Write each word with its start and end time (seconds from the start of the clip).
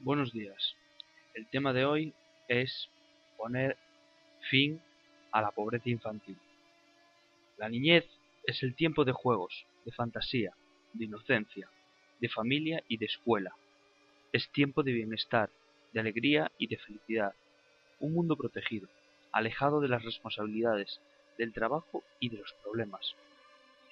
Buenos 0.00 0.32
días. 0.32 0.76
El 1.34 1.48
tema 1.48 1.72
de 1.72 1.84
hoy 1.84 2.14
es 2.46 2.88
poner 3.36 3.76
fin 4.48 4.80
a 5.32 5.42
la 5.42 5.50
pobreza 5.50 5.90
infantil. 5.90 6.36
La 7.56 7.68
niñez 7.68 8.04
es 8.44 8.62
el 8.62 8.76
tiempo 8.76 9.04
de 9.04 9.10
juegos, 9.10 9.66
de 9.84 9.90
fantasía, 9.90 10.54
de 10.92 11.06
inocencia, 11.06 11.68
de 12.20 12.28
familia 12.28 12.84
y 12.86 12.98
de 12.98 13.06
escuela. 13.06 13.56
Es 14.32 14.48
tiempo 14.52 14.84
de 14.84 14.92
bienestar, 14.92 15.50
de 15.92 15.98
alegría 15.98 16.52
y 16.58 16.68
de 16.68 16.78
felicidad. 16.78 17.34
Un 17.98 18.14
mundo 18.14 18.36
protegido, 18.36 18.88
alejado 19.32 19.80
de 19.80 19.88
las 19.88 20.04
responsabilidades, 20.04 21.00
del 21.38 21.52
trabajo 21.52 22.04
y 22.20 22.28
de 22.28 22.38
los 22.38 22.54
problemas. 22.62 23.16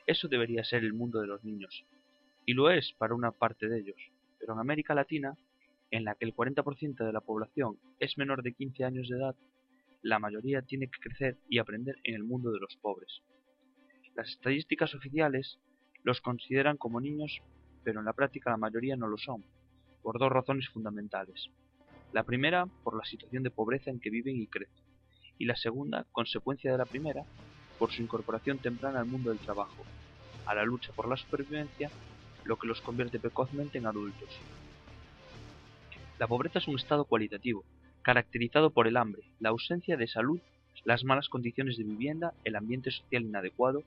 Eso 0.07 0.29
debería 0.29 0.63
ser 0.63 0.85
el 0.85 0.93
mundo 0.93 1.21
de 1.21 1.27
los 1.27 1.43
niños. 1.43 1.85
Y 2.45 2.55
lo 2.55 2.71
es 2.71 2.93
para 2.93 3.17
una 3.17 3.33
parte 3.33 3.69
de 3.69 3.81
ellos. 3.81 3.99
Pero 4.39 4.53
en 4.53 4.61
América 4.61 4.95
Latina 4.95 5.37
en 5.91 6.05
la 6.05 6.15
que 6.15 6.25
el 6.25 6.35
40% 6.35 7.05
de 7.05 7.13
la 7.13 7.21
población 7.21 7.79
es 8.01 8.19
menor 8.19 8.43
de 8.43 8.53
15 8.53 8.85
años 8.85 9.09
de 9.09 9.17
edad, 9.17 9.37
la 10.03 10.19
mayoría 10.19 10.63
tiene 10.63 10.89
que 10.89 11.01
crecer 11.01 11.39
y 11.49 11.59
aprender 11.59 11.97
en 12.05 12.15
el 12.15 12.25
mundo 12.25 12.51
de 12.51 12.61
los 12.61 12.77
pobres. 12.77 13.23
Las 14.15 14.29
estadísticas 14.29 14.95
oficiales 14.95 15.59
los 16.03 16.21
consideran 16.21 16.77
como 16.77 17.01
niños, 17.01 17.41
pero 17.85 18.01
en 18.01 18.07
la 18.07 18.13
práctica 18.13 18.51
la 18.51 18.57
mayoría 18.57 18.97
no 18.97 19.09
lo 19.09 19.19
son, 19.19 19.45
por 20.03 20.19
dos 20.19 20.31
razones 20.31 20.69
fundamentales. 20.69 21.51
La 22.13 22.25
primera, 22.25 22.67
por 22.85 22.97
la 22.97 23.05
situación 23.05 23.43
de 23.43 23.51
pobreza 23.51 23.91
en 23.91 24.01
que 24.01 24.11
viven 24.11 24.37
y 24.37 24.47
crecen, 24.47 24.85
y 25.39 25.45
la 25.45 25.57
segunda, 25.57 26.07
consecuencia 26.13 26.73
de 26.73 26.79
la 26.79 26.87
primera, 26.87 27.25
por 27.79 27.91
su 27.91 28.03
incorporación 28.03 28.59
temprana 28.59 29.01
al 29.01 29.07
mundo 29.07 29.31
del 29.31 29.39
trabajo, 29.39 29.85
a 30.47 30.55
la 30.55 30.65
lucha 30.65 30.93
por 30.93 31.09
la 31.09 31.17
supervivencia, 31.17 31.91
lo 32.45 32.57
que 32.57 32.69
los 32.69 32.81
convierte 32.81 33.19
precozmente 33.19 33.79
en 33.79 33.87
adultos, 33.87 34.41
la 36.19 36.27
pobreza 36.27 36.59
es 36.59 36.69
un 36.69 36.77
estado 36.77 37.05
cualitativo, 37.05 37.65
caracterizado 38.03 38.71
por 38.71 38.87
el 38.87 38.97
hambre, 38.97 39.23
la 39.39 39.51
ausencia 39.51 39.97
de 39.97 40.07
salud, 40.07 40.41
las 40.85 41.05
malas 41.05 41.29
condiciones 41.29 41.77
de 41.77 41.85
vivienda, 41.85 42.33
el 42.45 42.57
ambiente 42.57 42.91
social 42.91 43.23
inadecuado, 43.23 43.83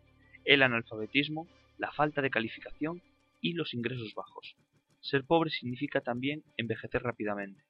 el 0.45 0.61
analfabetismo, 0.61 1.47
la 1.77 1.91
falta 1.91 2.21
de 2.21 2.29
calificación 2.29 3.01
y 3.41 3.53
los 3.53 3.73
ingresos 3.73 4.13
bajos. 4.13 4.55
Ser 4.99 5.23
pobre 5.25 5.49
significa 5.49 6.01
también 6.01 6.43
envejecer 6.57 7.01
rápidamente 7.01 7.63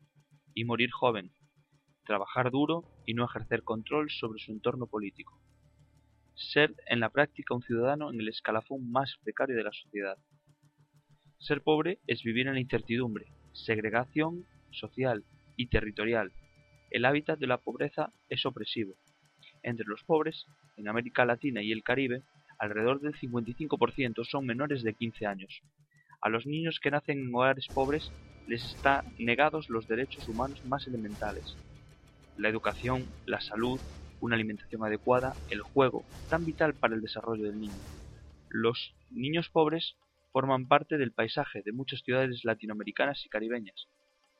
y 0.53 0.65
morir 0.65 0.91
joven, 0.91 1.31
trabajar 2.05 2.51
duro 2.51 2.83
y 3.05 3.13
no 3.13 3.23
ejercer 3.23 3.63
control 3.63 4.09
sobre 4.09 4.39
su 4.39 4.51
entorno 4.51 4.87
político. 4.87 5.39
Ser 6.35 6.75
en 6.87 6.99
la 6.99 7.09
práctica 7.09 7.53
un 7.53 7.61
ciudadano 7.61 8.11
en 8.11 8.19
el 8.19 8.27
escalafón 8.27 8.91
más 8.91 9.15
precario 9.23 9.55
de 9.55 9.63
la 9.63 9.71
sociedad. 9.71 10.17
Ser 11.37 11.61
pobre 11.61 11.99
es 12.07 12.23
vivir 12.23 12.47
en 12.47 12.55
la 12.55 12.59
incertidumbre, 12.59 13.27
segregación 13.53 14.45
social 14.71 15.23
y 15.55 15.67
territorial. 15.67 16.31
El 16.91 17.05
hábitat 17.05 17.39
de 17.39 17.47
la 17.47 17.57
pobreza 17.57 18.11
es 18.29 18.45
opresivo. 18.45 18.93
Entre 19.63 19.85
los 19.85 20.03
pobres, 20.03 20.45
en 20.77 20.87
América 20.87 21.25
Latina 21.25 21.61
y 21.61 21.71
el 21.71 21.83
Caribe, 21.83 22.23
alrededor 22.57 22.99
del 22.99 23.13
55% 23.13 24.25
son 24.25 24.45
menores 24.45 24.83
de 24.83 24.93
15 24.93 25.25
años. 25.25 25.61
A 26.21 26.29
los 26.29 26.45
niños 26.45 26.79
que 26.81 26.91
nacen 26.91 27.19
en 27.19 27.33
hogares 27.33 27.67
pobres 27.73 28.11
les 28.47 28.63
están 28.63 29.03
negados 29.17 29.69
los 29.69 29.87
derechos 29.87 30.27
humanos 30.27 30.63
más 30.65 30.87
elementales. 30.87 31.55
La 32.37 32.49
educación, 32.49 33.05
la 33.25 33.39
salud, 33.41 33.79
una 34.19 34.35
alimentación 34.35 34.83
adecuada, 34.83 35.33
el 35.49 35.61
juego, 35.61 36.03
tan 36.29 36.45
vital 36.45 36.73
para 36.73 36.95
el 36.95 37.01
desarrollo 37.01 37.43
del 37.43 37.59
niño. 37.59 37.79
Los 38.49 38.93
niños 39.11 39.49
pobres 39.49 39.95
forman 40.39 40.67
parte 40.67 40.97
del 40.97 41.11
paisaje 41.11 41.61
de 41.65 41.73
muchas 41.73 41.99
ciudades 41.99 42.45
latinoamericanas 42.45 43.25
y 43.25 43.27
caribeñas. 43.27 43.89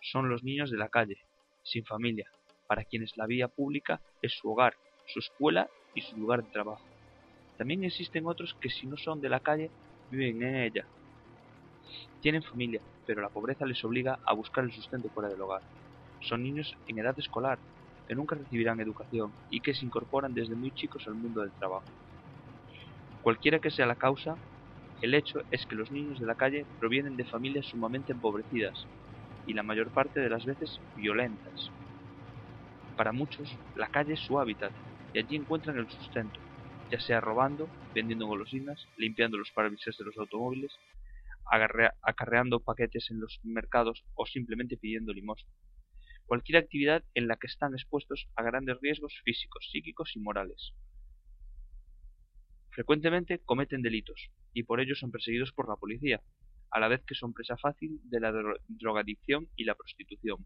Son 0.01 0.29
los 0.29 0.45
niños 0.45 0.71
de 0.71 0.77
la 0.77 0.87
calle, 0.87 1.17
sin 1.63 1.83
familia, 1.83 2.31
para 2.67 2.85
quienes 2.85 3.17
la 3.17 3.25
vía 3.25 3.49
pública 3.49 3.99
es 4.21 4.31
su 4.31 4.49
hogar, 4.49 4.75
su 5.07 5.19
escuela 5.19 5.69
y 5.93 5.99
su 5.99 6.15
lugar 6.15 6.41
de 6.41 6.51
trabajo. 6.51 6.85
También 7.57 7.83
existen 7.83 8.27
otros 8.27 8.55
que 8.61 8.69
si 8.69 8.88
no 8.88 8.95
son 8.95 9.19
de 9.19 9.27
la 9.27 9.41
calle, 9.41 9.71
viven 10.09 10.41
en 10.41 10.55
ella. 10.55 10.85
Tienen 12.21 12.43
familia, 12.43 12.79
pero 13.05 13.21
la 13.21 13.27
pobreza 13.27 13.65
les 13.65 13.83
obliga 13.83 14.19
a 14.25 14.33
buscar 14.33 14.63
el 14.63 14.71
sustento 14.71 15.09
fuera 15.09 15.27
del 15.27 15.41
hogar. 15.41 15.63
Son 16.21 16.41
niños 16.41 16.77
en 16.88 16.99
edad 16.99 17.19
escolar, 17.19 17.59
que 18.07 18.15
nunca 18.15 18.38
recibirán 18.38 18.79
educación 18.79 19.33
y 19.49 19.59
que 19.59 19.73
se 19.73 19.83
incorporan 19.83 20.33
desde 20.33 20.55
muy 20.55 20.71
chicos 20.71 21.05
al 21.07 21.15
mundo 21.15 21.41
del 21.41 21.51
trabajo. 21.51 21.83
Cualquiera 23.21 23.59
que 23.59 23.69
sea 23.69 23.85
la 23.85 23.95
causa, 23.95 24.38
el 25.01 25.13
hecho 25.13 25.41
es 25.51 25.65
que 25.65 25.75
los 25.75 25.91
niños 25.91 26.19
de 26.19 26.25
la 26.27 26.35
calle 26.35 26.67
provienen 26.79 27.17
de 27.17 27.25
familias 27.25 27.67
sumamente 27.67 28.11
empobrecidas 28.13 28.87
y 29.45 29.53
la 29.53 29.63
mayor 29.63 29.91
parte 29.91 30.19
de 30.21 30.29
las 30.29 30.45
veces 30.45 30.81
violentas. 30.95 31.73
Para 32.95 33.13
muchos, 33.13 33.59
la 33.73 33.88
calle 33.88 34.13
es 34.13 34.19
su 34.23 34.39
hábitat 34.39 34.75
y 35.11 35.17
allí 35.17 35.35
encuentran 35.35 35.77
el 35.79 35.89
sustento, 35.89 36.39
ya 36.91 36.99
sea 36.99 37.19
robando, 37.19 37.73
vendiendo 37.95 38.27
golosinas, 38.27 38.89
limpiando 38.95 39.39
los 39.39 39.51
parabrisas 39.51 39.97
de 39.97 40.05
los 40.05 40.15
automóviles, 40.17 40.79
acarreando 42.03 42.59
paquetes 42.61 43.09
en 43.11 43.19
los 43.19 43.39
mercados 43.43 44.05
o 44.15 44.25
simplemente 44.27 44.77
pidiendo 44.77 45.13
limosna. 45.13 45.51
Cualquier 46.25 46.59
actividad 46.59 47.03
en 47.15 47.27
la 47.27 47.38
que 47.38 47.47
están 47.47 47.73
expuestos 47.73 48.27
a 48.35 48.43
grandes 48.43 48.79
riesgos 48.81 49.19
físicos, 49.23 49.67
psíquicos 49.71 50.15
y 50.15 50.19
morales. 50.19 50.73
Frecuentemente 52.72 53.40
cometen 53.40 53.81
delitos, 53.81 54.30
y 54.53 54.63
por 54.63 54.80
ello 54.80 54.96
son 54.96 55.12
perseguidos 55.12 55.52
por 55.52 55.68
la 55.68 55.75
policía, 55.75 56.22
a 56.72 56.80
la 56.80 56.88
vez 56.88 57.03
que 57.06 57.16
son 57.16 57.34
presa 57.34 57.57
fácil 57.57 58.00
de 58.03 58.19
la 58.19 58.31
drogadicción 58.68 59.47
y 59.56 59.63
la 59.63 59.75
prostitución. 59.75 60.46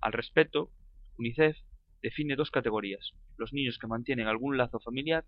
Al 0.00 0.12
respecto, 0.12 0.70
UNICEF 1.18 1.56
define 2.02 2.34
dos 2.34 2.50
categorías, 2.50 3.12
los 3.38 3.52
niños 3.52 3.78
que 3.78 3.86
mantienen 3.86 4.26
algún 4.26 4.56
lazo 4.56 4.80
familiar 4.80 5.24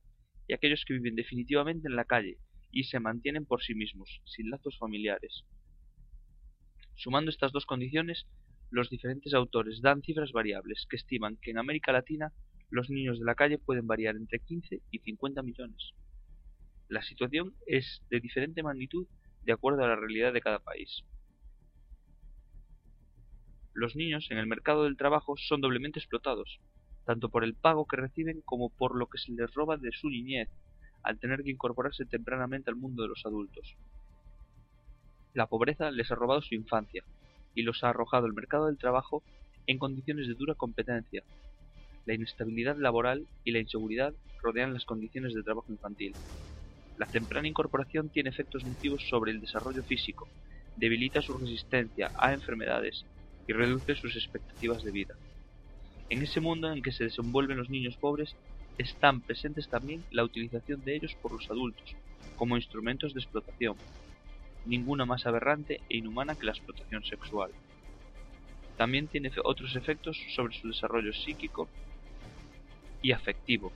y 0.48 0.54
aquellos 0.54 0.84
que 0.84 0.94
viven 0.94 1.14
definitivamente 1.14 1.86
en 1.86 1.96
la 1.96 2.04
calle 2.04 2.38
y 2.72 2.84
se 2.84 2.98
mantienen 2.98 3.46
por 3.46 3.62
sí 3.62 3.74
mismos, 3.74 4.20
sin 4.24 4.50
lazos 4.50 4.76
familiares. 4.78 5.44
Sumando 6.96 7.30
estas 7.30 7.52
dos 7.52 7.66
condiciones, 7.66 8.26
los 8.70 8.90
diferentes 8.90 9.32
autores 9.34 9.80
dan 9.80 10.02
cifras 10.02 10.32
variables 10.32 10.86
que 10.90 10.96
estiman 10.96 11.38
que 11.40 11.52
en 11.52 11.58
América 11.58 11.92
Latina 11.92 12.32
los 12.74 12.90
niños 12.90 13.20
de 13.20 13.24
la 13.24 13.36
calle 13.36 13.56
pueden 13.56 13.86
variar 13.86 14.16
entre 14.16 14.40
15 14.40 14.80
y 14.90 14.98
50 14.98 15.42
millones. 15.42 15.92
La 16.88 17.02
situación 17.02 17.54
es 17.68 18.02
de 18.10 18.18
diferente 18.18 18.64
magnitud 18.64 19.06
de 19.44 19.52
acuerdo 19.52 19.84
a 19.84 19.88
la 19.88 19.94
realidad 19.94 20.32
de 20.32 20.40
cada 20.40 20.58
país. 20.58 21.04
Los 23.74 23.94
niños 23.94 24.26
en 24.30 24.38
el 24.38 24.48
mercado 24.48 24.82
del 24.84 24.96
trabajo 24.96 25.36
son 25.36 25.60
doblemente 25.60 26.00
explotados, 26.00 26.58
tanto 27.04 27.28
por 27.28 27.44
el 27.44 27.54
pago 27.54 27.86
que 27.86 27.96
reciben 27.96 28.40
como 28.44 28.70
por 28.70 28.96
lo 28.96 29.06
que 29.06 29.18
se 29.18 29.30
les 29.30 29.54
roba 29.54 29.76
de 29.76 29.92
su 29.92 30.10
niñez, 30.10 30.48
al 31.04 31.20
tener 31.20 31.44
que 31.44 31.52
incorporarse 31.52 32.04
tempranamente 32.06 32.70
al 32.70 32.76
mundo 32.76 33.04
de 33.04 33.08
los 33.10 33.24
adultos. 33.24 33.76
La 35.32 35.46
pobreza 35.46 35.92
les 35.92 36.10
ha 36.10 36.16
robado 36.16 36.42
su 36.42 36.56
infancia 36.56 37.04
y 37.54 37.62
los 37.62 37.84
ha 37.84 37.90
arrojado 37.90 38.26
al 38.26 38.32
mercado 38.32 38.66
del 38.66 38.78
trabajo 38.78 39.22
en 39.68 39.78
condiciones 39.78 40.26
de 40.26 40.34
dura 40.34 40.56
competencia, 40.56 41.22
la 42.04 42.14
inestabilidad 42.14 42.76
laboral 42.78 43.28
y 43.44 43.52
la 43.52 43.60
inseguridad 43.60 44.14
rodean 44.42 44.74
las 44.74 44.84
condiciones 44.84 45.34
de 45.34 45.42
trabajo 45.42 45.72
infantil. 45.72 46.18
La 46.96 47.06
temprana 47.08 47.48
incorporación 47.48 48.10
tiene 48.10 48.30
efectos 48.30 48.64
nocivos 48.64 49.06
sobre 49.08 49.32
el 49.32 49.40
desarrollo 49.40 49.84
físico, 49.84 50.30
debilita 50.74 51.22
su 51.22 51.36
resistencia 51.38 52.10
a 52.20 52.32
enfermedades 52.32 53.06
y 53.46 53.52
reduce 53.52 53.94
sus 53.96 54.16
expectativas 54.16 54.82
de 54.82 54.92
vida. 54.92 55.14
En 56.08 56.22
ese 56.22 56.40
mundo 56.40 56.72
en 56.72 56.82
que 56.82 56.92
se 56.92 57.04
desenvuelven 57.04 57.58
los 57.58 57.68
niños 57.68 57.98
pobres 57.98 58.36
están 58.78 59.22
presentes 59.22 59.68
también 59.68 60.06
la 60.10 60.24
utilización 60.24 60.82
de 60.82 60.96
ellos 60.96 61.16
por 61.20 61.32
los 61.32 61.50
adultos 61.50 61.96
como 62.34 62.56
instrumentos 62.56 63.14
de 63.14 63.20
explotación, 63.20 63.82
ninguna 64.64 65.06
más 65.06 65.26
aberrante 65.26 65.84
e 65.88 65.98
inhumana 65.98 66.36
que 66.36 66.46
la 66.46 66.52
explotación 66.52 67.02
sexual. 67.04 67.54
También 68.76 69.08
tiene 69.08 69.30
otros 69.42 69.74
efectos 69.74 70.16
sobre 70.34 70.54
su 70.54 70.68
desarrollo 70.68 71.12
psíquico 71.12 71.72
y 73.04 73.12
afectivo. 73.12 73.70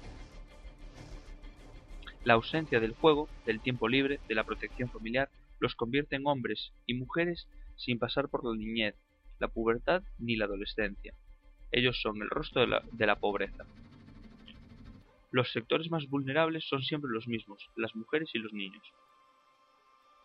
La 2.25 2.33
ausencia 2.35 2.81
del 2.81 2.95
juego, 2.95 3.29
del 3.45 3.61
tiempo 3.61 3.87
libre, 3.87 4.21
de 4.27 4.35
la 4.35 4.43
protección 4.43 4.91
familiar, 4.91 5.29
los 5.61 5.75
convierte 5.75 6.17
en 6.17 6.27
hombres 6.27 6.73
y 6.87 6.95
mujeres 6.95 7.47
sin 7.77 7.99
pasar 7.99 8.31
por 8.31 8.43
la 8.43 8.57
niñez, 8.57 8.97
la 9.39 9.49
pubertad 9.49 10.03
ni 10.19 10.37
la 10.37 10.47
adolescencia. 10.47 11.13
Ellos 11.71 12.01
son 12.01 12.23
el 12.23 12.31
rostro 12.31 12.63
de 12.63 12.69
la, 12.69 12.83
de 12.91 13.07
la 13.07 13.17
pobreza. 13.17 13.67
Los 15.31 15.53
sectores 15.53 15.91
más 15.91 16.09
vulnerables 16.09 16.67
son 16.67 16.83
siempre 16.83 17.11
los 17.13 17.29
mismos, 17.29 17.69
las 17.77 17.95
mujeres 17.95 18.31
y 18.33 18.39
los 18.39 18.55
niños. 18.55 18.83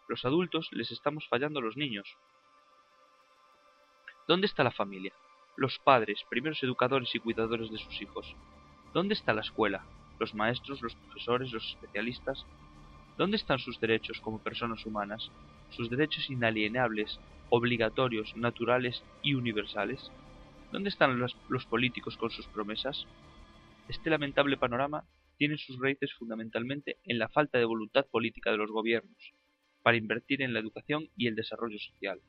Los 0.07 0.23
adultos 0.23 0.69
les 0.71 0.91
estamos 0.91 1.27
fallando 1.27 1.59
a 1.59 1.63
los 1.63 1.75
niños. 1.75 2.07
¿Dónde 4.29 4.47
está 4.47 4.63
la 4.63 4.71
familia? 4.71 5.11
Los 5.57 5.77
padres, 5.79 6.23
primeros 6.29 6.63
educadores 6.63 7.13
y 7.13 7.19
cuidadores 7.19 7.69
de 7.69 7.77
sus 7.77 8.01
hijos. 8.01 8.33
¿Dónde 8.93 9.15
está 9.15 9.33
la 9.33 9.41
escuela? 9.41 9.83
Los 10.19 10.35
maestros, 10.35 10.81
los 10.83 10.93
profesores, 10.93 11.51
los 11.51 11.67
especialistas. 11.67 12.45
¿Dónde 13.17 13.37
están 13.37 13.57
sus 13.57 13.79
derechos 13.79 14.19
como 14.21 14.37
personas 14.37 14.85
humanas? 14.85 15.31
Sus 15.71 15.89
derechos 15.89 16.29
inalienables 16.29 17.19
obligatorios, 17.49 18.37
naturales 18.37 19.03
y 19.23 19.33
universales? 19.33 20.11
¿Dónde 20.71 20.89
están 20.89 21.19
los, 21.19 21.35
los 21.49 21.65
políticos 21.65 22.17
con 22.17 22.29
sus 22.29 22.45
promesas? 22.47 23.07
Este 23.89 24.11
lamentable 24.11 24.57
panorama 24.57 25.05
tiene 25.37 25.57
sus 25.57 25.79
raíces 25.79 26.13
fundamentalmente 26.13 26.97
en 27.03 27.17
la 27.17 27.29
falta 27.29 27.57
de 27.57 27.65
voluntad 27.65 28.05
política 28.05 28.51
de 28.51 28.57
los 28.57 28.71
gobiernos 28.71 29.33
para 29.81 29.97
invertir 29.97 30.43
en 30.43 30.53
la 30.53 30.59
educación 30.59 31.09
y 31.17 31.27
el 31.27 31.35
desarrollo 31.35 31.79
social. 31.79 32.21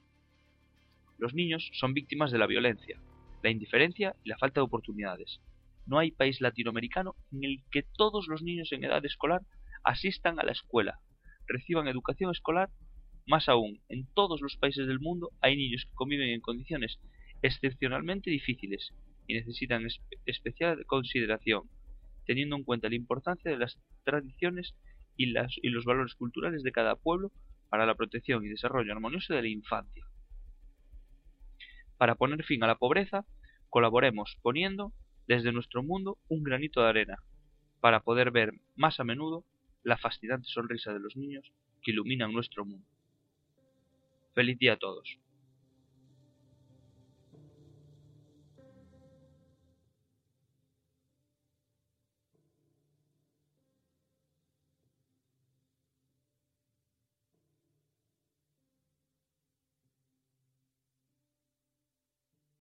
Los 1.18 1.34
niños 1.34 1.70
son 1.74 1.92
víctimas 1.92 2.32
de 2.32 2.38
la 2.38 2.46
violencia, 2.46 2.98
la 3.42 3.50
indiferencia 3.50 4.16
y 4.24 4.30
la 4.30 4.38
falta 4.38 4.60
de 4.60 4.64
oportunidades. 4.64 5.40
No 5.86 5.98
hay 5.98 6.10
país 6.10 6.40
latinoamericano 6.40 7.14
en 7.32 7.44
el 7.44 7.58
que 7.70 7.82
todos 7.82 8.26
los 8.28 8.42
niños 8.42 8.72
en 8.72 8.84
edad 8.84 9.04
escolar 9.04 9.42
asistan 9.82 10.40
a 10.40 10.44
la 10.44 10.52
escuela, 10.52 11.00
reciban 11.46 11.88
educación 11.88 12.30
escolar. 12.30 12.70
Más 13.26 13.48
aún, 13.48 13.80
en 13.88 14.06
todos 14.14 14.40
los 14.42 14.56
países 14.56 14.86
del 14.86 15.00
mundo 15.00 15.30
hay 15.40 15.56
niños 15.56 15.84
que 15.84 15.94
conviven 15.94 16.28
en 16.28 16.40
condiciones 16.40 16.98
excepcionalmente 17.42 18.30
difíciles 18.30 18.92
y 19.26 19.34
necesitan 19.34 19.86
especial 20.26 20.84
consideración, 20.86 21.62
teniendo 22.26 22.56
en 22.56 22.64
cuenta 22.64 22.88
la 22.88 22.94
importancia 22.96 23.50
de 23.50 23.58
las 23.58 23.78
tradiciones 24.04 24.74
y, 25.16 25.26
los 25.26 25.84
valores 25.84 26.14
culturales 26.14 26.62
de 26.62 26.72
cada 26.72 26.96
pueblo 26.96 27.32
para 27.68 27.86
la 27.86 27.94
protección 27.94 28.44
y 28.44 28.48
desarrollo 28.48 28.92
armonioso 28.92 29.34
de 29.34 29.42
la 29.42 29.48
infancia. 29.48 30.04
Para 31.96 32.16
poner 32.16 32.44
fin 32.44 32.62
a 32.64 32.66
la 32.66 32.76
pobreza, 32.76 33.24
colaboremos 33.70 34.36
poniendo 34.42 34.92
desde 35.26 35.52
nuestro 35.52 35.82
mundo 35.82 36.18
un 36.28 36.42
granito 36.42 36.82
de 36.82 36.88
arena, 36.88 37.18
para 37.80 38.00
poder 38.00 38.30
ver 38.30 38.52
más 38.76 39.00
a 39.00 39.04
menudo 39.04 39.44
la 39.82 39.98
fascinante 39.98 40.48
sonrisa 40.48 40.92
de 40.92 41.00
los 41.00 41.16
niños 41.16 41.52
que 41.82 41.90
iluminan 41.90 42.32
nuestro 42.32 42.64
mundo. 42.64 42.86
Feliz 44.34 44.58
día 44.58 44.72
a 44.72 44.78
todos. 44.78 45.18